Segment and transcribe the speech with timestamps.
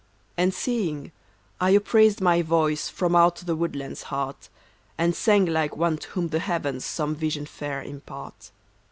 [0.35, 1.11] And seeing,
[1.59, 4.49] I upraised my voice From out the woodland's heart,
[4.97, 8.49] And sang like one to whom the heavens Some vision fair impart.